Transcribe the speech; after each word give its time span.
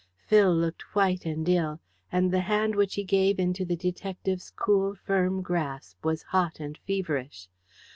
Phil 0.25 0.51
looked 0.51 0.95
white 0.95 1.27
and 1.27 1.47
ill, 1.47 1.79
and 2.11 2.31
the 2.31 2.39
hand 2.39 2.75
which 2.75 2.95
he 2.95 3.03
gave 3.03 3.39
into 3.39 3.63
the 3.63 3.75
detective's 3.75 4.49
cool 4.55 4.95
firm 4.95 5.43
grasp 5.43 6.03
was 6.03 6.23
hot 6.23 6.59
and 6.59 6.75
feverish. 6.87 7.49